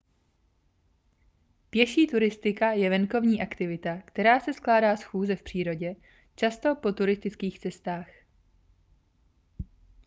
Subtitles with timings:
[1.69, 5.95] pěší turistika je venkovní aktivita která se skládá z chůze v přírodě
[6.35, 8.07] často po turistických cestách